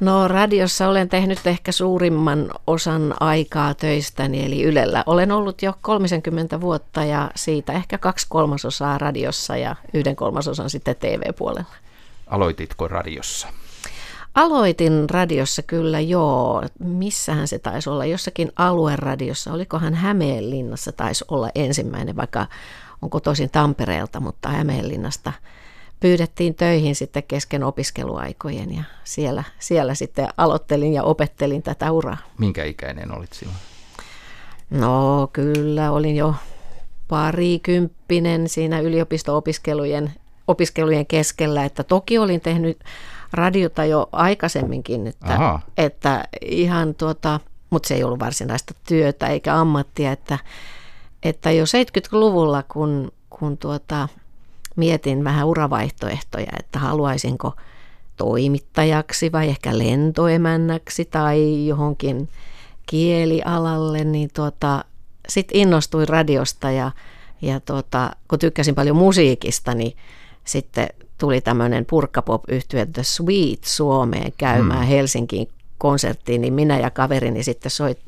[0.00, 5.02] No radiossa olen tehnyt ehkä suurimman osan aikaa töistäni, eli Ylellä.
[5.06, 10.96] Olen ollut jo 30 vuotta ja siitä ehkä kaksi kolmasosaa radiossa ja yhden kolmasosan sitten
[10.96, 11.74] TV-puolella.
[12.26, 13.48] Aloititko radiossa?
[14.34, 16.62] Aloitin radiossa kyllä joo.
[16.78, 18.04] Missähän se taisi olla?
[18.04, 19.52] Jossakin alueradiossa.
[19.52, 22.46] Olikohan Hämeenlinnassa taisi olla ensimmäinen, vaikka
[23.02, 25.32] on kotoisin Tampereelta, mutta Hämeenlinnasta
[26.00, 32.16] pyydettiin töihin sitten kesken opiskeluaikojen ja siellä, siellä sitten aloittelin ja opettelin tätä uraa.
[32.38, 33.58] Minkä ikäinen olit silloin?
[34.70, 36.34] No kyllä, olin jo
[37.08, 40.12] parikymppinen siinä yliopisto-opiskelujen
[40.48, 42.78] opiskelujen keskellä, että toki olin tehnyt
[43.32, 50.12] radiota jo aikaisemminkin, että, että ihan tuota, mutta se ei ollut varsinaista työtä eikä ammattia,
[50.12, 50.38] että,
[51.22, 54.08] että jo 70-luvulla, kun, kun tuota,
[54.78, 57.52] mietin vähän uravaihtoehtoja, että haluaisinko
[58.16, 62.28] toimittajaksi vai ehkä lentoemännäksi tai johonkin
[62.86, 64.84] kielialalle, niin tuota,
[65.28, 66.90] sitten innostuin radiosta ja,
[67.42, 69.96] ja tuota, kun tykkäsin paljon musiikista, niin
[70.44, 74.86] sitten tuli tämmöinen purkkapop yhtye The Sweet Suomeen käymään mm.
[74.86, 75.48] Helsinkiin
[75.78, 77.98] konserttiin, niin minä ja kaverini sitten soit,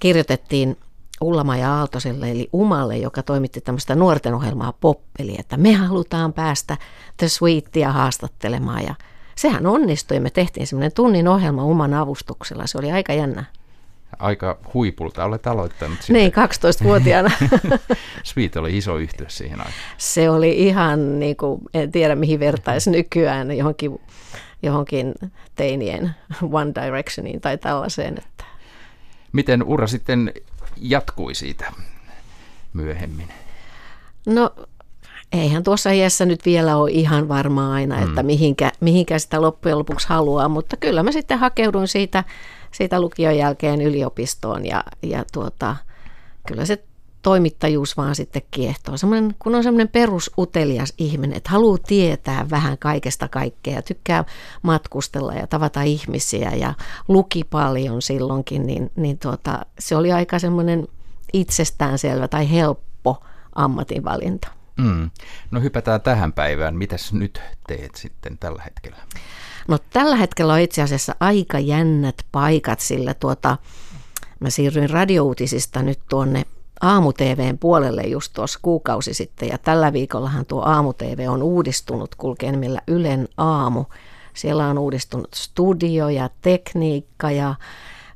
[0.00, 0.76] kirjoitettiin
[1.20, 6.76] ulla ja Aaltoselle, eli Umalle, joka toimitti tämmöistä nuorten ohjelmaa Poppeli, että me halutaan päästä
[7.16, 8.82] The Sweetia haastattelemaan.
[8.82, 8.94] Ja
[9.36, 13.44] sehän onnistui, me tehtiin semmoinen tunnin ohjelma Uman avustuksella, se oli aika jännä
[14.18, 16.12] aika huipulta olet aloittanut sitä.
[16.12, 17.30] Niin, 12-vuotiaana.
[18.22, 19.74] Sweet oli iso yhtiö siihen aikaan.
[19.96, 24.00] Se oli ihan, niin kuin, en tiedä mihin vertaisi nykyään, johonkin,
[24.62, 25.14] johonkin
[25.54, 26.14] teinien
[26.52, 28.18] One Directioniin tai tällaiseen.
[28.18, 28.44] Että.
[29.32, 30.32] Miten ura sitten
[30.76, 31.72] jatkui siitä
[32.72, 33.28] myöhemmin?
[34.26, 34.50] No
[35.32, 38.26] eihän tuossa iässä nyt vielä ole ihan varmaa aina, että mm.
[38.26, 42.24] mihinkä, mihinkä sitä loppujen lopuksi haluaa, mutta kyllä mä sitten hakeuduin siitä
[42.76, 45.76] siitä lukion jälkeen yliopistoon ja, ja tuota,
[46.46, 46.84] kyllä se
[47.26, 48.96] toimittajuus vaan sitten kiehtoo.
[48.96, 54.24] Semmoinen, kun on semmoinen perusutelias ihminen, että haluaa tietää vähän kaikesta kaikkea, tykkää
[54.62, 56.74] matkustella ja tavata ihmisiä ja
[57.08, 60.88] luki paljon silloinkin, niin, niin tuota, se oli aika semmoinen
[61.32, 63.22] itsestäänselvä tai helppo
[63.54, 64.48] ammatinvalinta.
[64.76, 65.10] Mm.
[65.50, 66.76] No hypätään tähän päivään.
[66.76, 68.98] Mitäs nyt teet sitten tällä hetkellä?
[69.68, 73.58] No tällä hetkellä on itse asiassa aika jännät paikat, sillä tuota,
[74.40, 76.46] mä siirryin radiouutisista nyt tuonne
[76.80, 82.80] aamu-TVn puolelle just tuossa kuukausi sitten ja tällä viikollahan tuo aamu-TV on uudistunut, kulkee nimellä
[82.86, 83.84] Ylen aamu.
[84.34, 87.54] Siellä on uudistunut studio ja tekniikka ja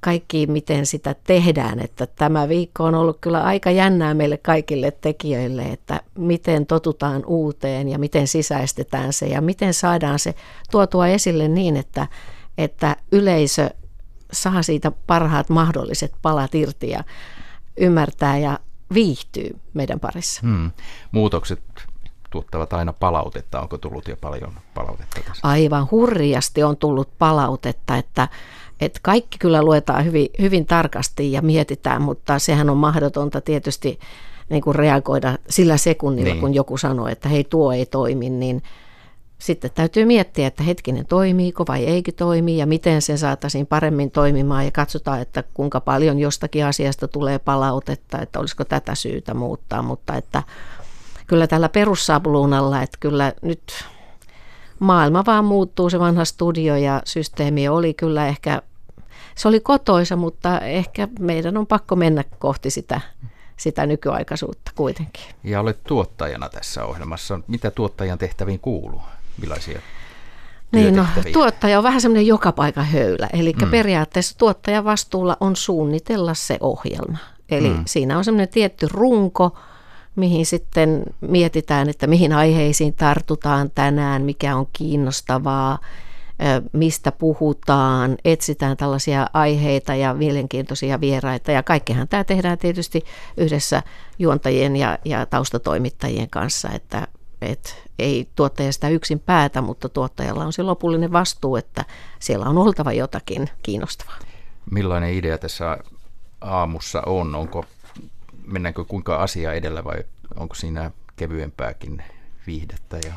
[0.00, 1.80] kaikki, miten sitä tehdään.
[1.80, 7.88] Että tämä viikko on ollut kyllä aika jännää meille kaikille tekijöille, että miten totutaan uuteen
[7.88, 10.34] ja miten sisäistetään se ja miten saadaan se
[10.70, 12.06] tuotua esille niin, että,
[12.58, 13.70] että yleisö
[14.32, 17.04] saa siitä parhaat mahdolliset palat irti ja
[17.76, 18.58] ymmärtää ja
[18.94, 20.40] viihtyy meidän parissa.
[20.44, 20.70] Hmm.
[21.12, 21.62] Muutokset
[22.30, 23.60] tuottavat aina palautetta.
[23.60, 25.48] Onko tullut jo paljon palautetta tässä?
[25.48, 28.28] Aivan hurjasti on tullut palautetta, että
[28.80, 33.98] että kaikki kyllä luetaan hyvin, hyvin tarkasti ja mietitään, mutta sehän on mahdotonta tietysti
[34.48, 36.40] niin kuin reagoida sillä sekunnilla, niin.
[36.40, 38.62] kun joku sanoo, että hei tuo ei toimi, niin
[39.44, 44.64] sitten täytyy miettiä, että hetkinen toimiiko vai eikö toimi ja miten sen saataisiin paremmin toimimaan
[44.64, 50.16] ja katsotaan, että kuinka paljon jostakin asiasta tulee palautetta, että olisiko tätä syytä muuttaa, mutta
[50.16, 50.42] että
[51.26, 53.72] kyllä tällä perussabluunalla, että kyllä nyt
[54.78, 58.62] maailma vaan muuttuu, se vanha studio ja systeemi oli kyllä ehkä,
[59.34, 63.00] se oli kotoisa, mutta ehkä meidän on pakko mennä kohti sitä,
[63.56, 65.24] sitä nykyaikaisuutta kuitenkin.
[65.42, 67.40] Ja olet tuottajana tässä ohjelmassa.
[67.48, 69.02] Mitä tuottajan tehtäviin kuuluu?
[69.40, 69.80] Millaisia
[70.74, 73.28] niin, no, tuottaja on vähän semmoinen joka paikan höylä.
[73.32, 73.70] Eli mm.
[73.70, 77.18] periaatteessa tuottajan vastuulla on suunnitella se ohjelma.
[77.50, 77.82] Eli mm.
[77.86, 79.58] siinä on semmoinen tietty runko,
[80.16, 85.78] mihin sitten mietitään, että mihin aiheisiin tartutaan tänään, mikä on kiinnostavaa,
[86.72, 91.52] mistä puhutaan, etsitään tällaisia aiheita ja mielenkiintoisia vieraita.
[91.52, 93.04] Ja kaikkehan tämä tehdään tietysti
[93.36, 93.82] yhdessä
[94.18, 97.08] juontajien ja, ja taustatoimittajien kanssa, että
[97.44, 101.84] et ei tuottaja sitä yksin päätä, mutta tuottajalla on se lopullinen vastuu, että
[102.18, 104.18] siellä on oltava jotakin kiinnostavaa.
[104.70, 105.78] Millainen idea tässä
[106.40, 107.34] aamussa on?
[107.34, 107.64] Onko
[108.46, 109.96] mennäänkö kuinka asia edellä vai
[110.36, 112.02] onko siinä kevyempääkin
[112.46, 112.96] viihdettä?
[112.96, 113.12] Ja...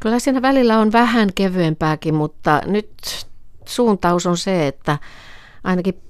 [0.00, 3.26] Kyllä siinä välillä on vähän kevyempääkin, mutta nyt
[3.64, 4.98] suuntaus on se, että
[5.64, 6.02] ainakin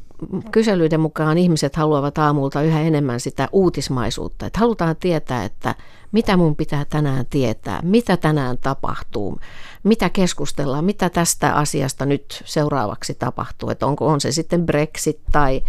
[0.50, 4.46] kyselyiden mukaan ihmiset haluavat aamulta yhä enemmän sitä uutismaisuutta.
[4.46, 5.74] Että halutaan tietää, että
[6.12, 9.40] mitä mun pitää tänään tietää, mitä tänään tapahtuu,
[9.82, 13.70] mitä keskustellaan, mitä tästä asiasta nyt seuraavaksi tapahtuu.
[13.70, 15.62] Että onko on se sitten Brexit tai,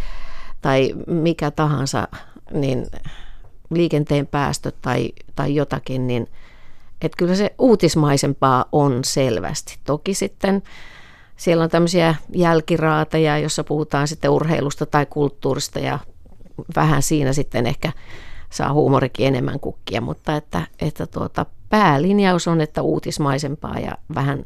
[0.61, 2.07] tai mikä tahansa,
[2.51, 2.85] niin
[3.69, 6.27] liikenteen päästöt tai, tai jotakin, niin
[7.01, 9.77] että kyllä se uutismaisempaa on selvästi.
[9.83, 10.63] Toki sitten
[11.43, 15.99] siellä on tämmöisiä jälkiraateja, jossa puhutaan sitten urheilusta tai kulttuurista ja
[16.75, 17.91] vähän siinä sitten ehkä
[18.49, 24.45] saa huumorikin enemmän kukkia, mutta että, että tuota, päälinjaus on, että uutismaisempaa ja vähän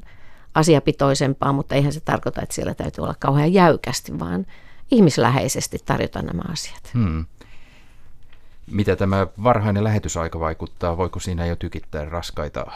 [0.56, 4.46] asiapitoisempaa, mutta eihän se tarkoita, että siellä täytyy olla kauhean jäykästi, vaan
[4.92, 6.90] ihmisläheisesti tarjota nämä asiat.
[6.94, 7.26] Hmm.
[8.72, 10.98] Mitä tämä varhainen lähetysaika vaikuttaa?
[10.98, 12.72] Voiko siinä jo tykittää raskaita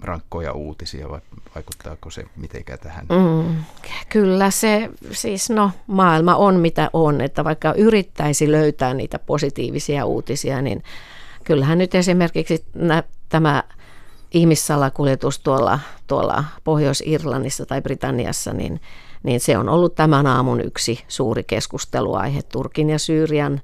[0.00, 1.20] rankkoja uutisia vai
[1.54, 3.06] vaikuttaako se mitenkään tähän?
[3.08, 3.64] Mm,
[4.08, 10.62] kyllä se, siis no maailma on mitä on, että vaikka yrittäisi löytää niitä positiivisia uutisia,
[10.62, 10.82] niin
[11.44, 13.62] kyllähän nyt esimerkiksi nä, tämä
[14.30, 18.80] ihmissalakuljetus tuolla, tuolla Pohjois-Irlannissa tai Britanniassa, niin,
[19.22, 22.42] niin se on ollut tämän aamun yksi suuri keskusteluaihe.
[22.42, 23.60] Turkin ja Syyrian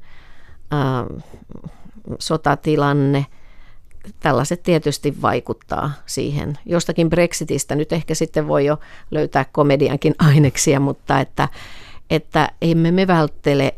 [0.72, 1.22] äh,
[2.18, 3.26] sotatilanne–
[4.20, 6.58] tällaiset tietysti vaikuttaa siihen.
[6.66, 11.48] Jostakin Brexitistä nyt ehkä sitten voi jo löytää komediankin aineksia, mutta että,
[12.10, 13.74] että emme me välttele,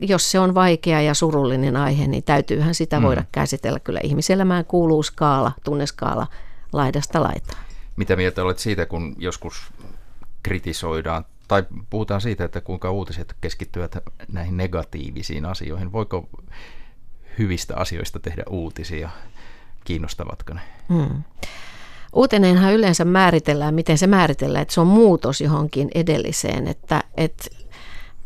[0.00, 3.26] jos se on vaikea ja surullinen aihe, niin täytyyhän sitä voida mm.
[3.32, 3.80] käsitellä.
[3.80, 6.26] Kyllä ihmiselämään kuuluu skaala, tunneskaala
[6.72, 7.64] laidasta laitaan.
[7.96, 9.72] Mitä mieltä olet siitä, kun joskus
[10.42, 13.98] kritisoidaan tai puhutaan siitä, että kuinka uutiset keskittyvät
[14.32, 15.92] näihin negatiivisiin asioihin.
[15.92, 16.28] Voiko
[17.38, 19.10] hyvistä asioista tehdä uutisia.
[19.84, 20.60] Kiinnostavatko ne?
[20.88, 21.22] Hmm.
[22.12, 27.44] Uutinenhan yleensä määritellään, miten se määritellään, että se on muutos johonkin edelliseen, että, että,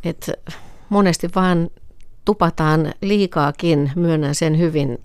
[0.05, 0.33] että
[0.89, 1.71] monesti vaan
[2.25, 4.99] tupataan liikaakin, myönnän sen hyvin,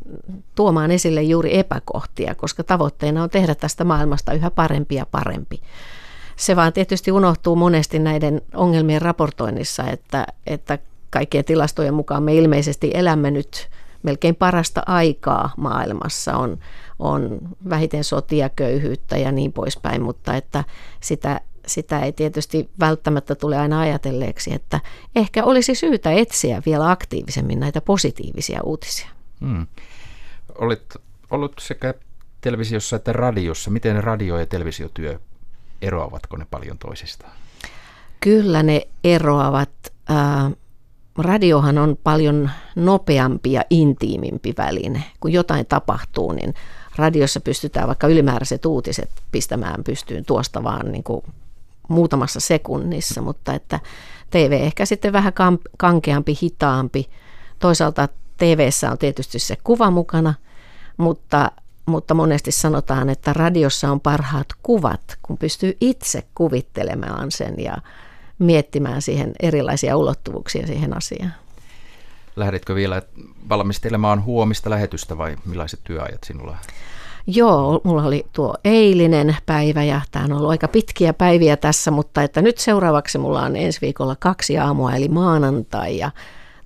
[0.56, 5.62] tuomaan esille juuri epäkohtia, koska tavoitteena on tehdä tästä maailmasta yhä parempi ja parempi.
[6.36, 10.80] Se vaan tietysti unohtuu monesti näiden ongelmien raportoinnissa, että, että
[11.10, 13.70] kaikkien tilastojen mukaan me ilmeisesti elämme nyt
[14.04, 16.60] melkein parasta aikaa maailmassa on,
[17.00, 17.40] on
[17.70, 20.64] vähiten sotia, köyhyyttä ja niin poispäin, mutta että
[21.00, 24.80] sitä, sitä ei tietysti välttämättä tule aina ajatelleeksi, että
[25.16, 29.08] ehkä olisi syytä etsiä vielä aktiivisemmin näitä positiivisia uutisia.
[29.42, 29.68] Hmm.
[30.56, 30.94] Olit
[31.30, 31.94] ollut sekä
[32.42, 33.72] televisiossa että radiossa.
[33.72, 35.20] Miten radio- ja televisiotyö
[35.82, 37.32] eroavatko ne paljon toisistaan?
[38.20, 39.70] Kyllä ne eroavat.
[40.10, 40.52] Äh,
[41.18, 45.04] radiohan on paljon nopeampi ja intiimimpi väline.
[45.20, 46.54] Kun jotain tapahtuu, niin
[46.96, 51.24] radiossa pystytään vaikka ylimääräiset uutiset pistämään pystyyn tuosta vaan niin kuin
[51.88, 53.80] muutamassa sekunnissa, mutta että
[54.30, 55.34] TV ehkä sitten vähän
[55.78, 57.10] kankeampi, hitaampi.
[57.60, 60.34] Toisaalta tv on tietysti se kuva mukana,
[60.98, 61.52] mutta,
[61.86, 67.78] mutta monesti sanotaan, että radiossa on parhaat kuvat, kun pystyy itse kuvittelemaan sen ja,
[68.40, 71.34] miettimään siihen erilaisia ulottuvuuksia siihen asiaan.
[72.36, 73.02] Lähdetkö vielä
[73.50, 76.58] valmistelemaan huomista lähetystä vai millaiset työajat sinulla?
[77.28, 82.24] Joo, mulla oli tuo eilinen päivä ja tämä on ollut aika pitkiä päiviä tässä, mutta
[82.24, 86.12] että nyt seuraavaksi mulla on ensi viikolla kaksi aamua eli maanantai ja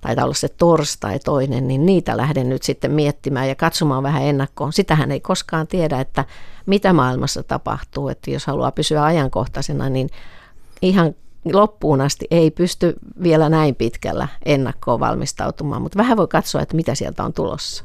[0.00, 4.72] taitaa olla se torstai toinen, niin niitä lähden nyt sitten miettimään ja katsomaan vähän ennakkoon.
[4.72, 6.24] Sitähän ei koskaan tiedä, että
[6.66, 10.10] mitä maailmassa tapahtuu, että jos haluaa pysyä ajankohtaisena, niin
[10.82, 11.14] ihan
[11.56, 16.94] loppuun asti ei pysty vielä näin pitkällä ennakkoon valmistautumaan, mutta vähän voi katsoa, että mitä
[16.94, 17.84] sieltä on tulossa.